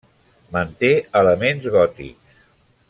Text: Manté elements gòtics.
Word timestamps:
Manté 0.55 0.89
elements 1.21 1.71
gòtics. 1.79 2.39